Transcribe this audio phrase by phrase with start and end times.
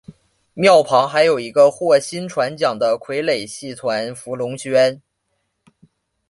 [0.55, 4.99] 庙旁还有一个获薪传奖的傀儡戏团福龙轩。